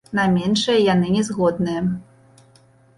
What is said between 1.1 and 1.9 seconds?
не згодныя.